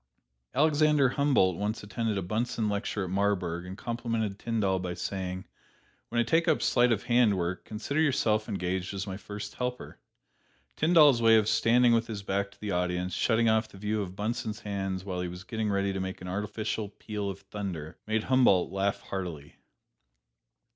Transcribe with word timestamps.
Alexander 0.55 1.09
Humboldt 1.09 1.57
once 1.59 1.83
attended 1.83 2.17
a 2.17 2.23
Bunsen 2.23 2.67
lecture 2.67 3.03
at 3.03 3.11
Marburg 3.11 3.67
and 3.67 3.77
complimented 3.77 4.39
Tyndall 4.39 4.79
by 4.79 4.95
saying, 4.95 5.45
"When 6.09 6.19
I 6.19 6.23
take 6.23 6.47
up 6.47 6.63
sleight 6.63 6.91
of 6.91 7.03
hand 7.03 7.37
work, 7.37 7.65
consider 7.65 8.01
yourself 8.01 8.49
engaged 8.49 8.95
as 8.95 9.05
my 9.05 9.15
first 9.15 9.53
helper." 9.53 9.99
Tyndall's 10.75 11.21
way 11.21 11.35
of 11.37 11.47
standing 11.47 11.93
with 11.93 12.07
his 12.07 12.23
back 12.23 12.49
to 12.49 12.59
the 12.59 12.71
audience, 12.71 13.13
shutting 13.13 13.47
off 13.47 13.67
the 13.69 13.77
view 13.77 14.01
of 14.01 14.15
Bunsen's 14.15 14.61
hands 14.61 15.05
while 15.05 15.21
he 15.21 15.27
was 15.27 15.43
getting 15.43 15.69
ready 15.69 15.93
to 15.93 15.99
make 15.99 16.19
an 16.19 16.27
artificial 16.27 16.89
peal 16.89 17.29
of 17.29 17.41
thunder, 17.41 17.99
made 18.07 18.23
Humboldt 18.23 18.71
laugh 18.71 19.01
heartily. 19.01 19.53